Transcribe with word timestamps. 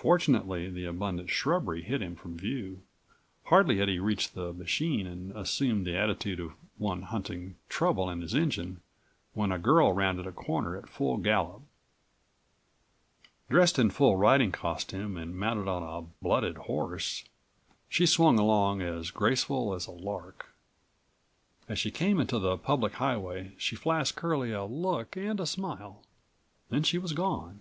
Fortunately 0.00 0.70
the 0.70 0.86
abundant 0.86 1.28
shrubbery 1.28 1.82
hid 1.82 2.00
him 2.00 2.16
from 2.16 2.38
view. 2.38 2.80
Hardly 3.44 3.76
had 3.80 3.88
he 3.88 3.98
reached 3.98 4.32
the 4.32 4.50
machine 4.54 5.06
and 5.06 5.30
assumed 5.36 5.86
the 5.86 5.94
attitude 5.94 6.40
of 6.40 6.52
one 6.78 7.02
hunting 7.02 7.56
trouble 7.68 8.08
in 8.08 8.22
his 8.22 8.32
engine 8.34 8.80
when 9.34 9.52
a 9.52 9.58
girl 9.58 9.92
rounded 9.92 10.26
a 10.26 10.32
corner 10.32 10.74
at 10.74 10.88
full 10.88 11.18
gallop. 11.18 11.60
Dressed 13.50 13.78
in 13.78 13.90
full 13.90 14.16
riding 14.16 14.52
costume 14.52 15.18
and 15.18 15.36
mounted 15.36 15.68
on 15.68 15.82
a 15.82 16.06
blooded 16.24 16.56
horse, 16.56 17.22
she 17.90 18.06
swung 18.06 18.38
along 18.38 18.80
as 18.80 19.10
graceful 19.10 19.74
as 19.74 19.86
a 19.86 19.90
lark. 19.92 20.54
As 21.68 21.78
she 21.78 21.90
came 21.90 22.18
into 22.18 22.38
the 22.38 22.56
public 22.56 22.94
highway 22.94 23.52
she 23.58 23.76
flashed 23.76 24.16
Curlie 24.16 24.52
a 24.52 24.64
look 24.64 25.14
and 25.18 25.38
a 25.38 25.44
smile. 25.44 26.02
Then 26.70 26.84
she 26.84 26.96
was 26.96 27.12
gone. 27.12 27.60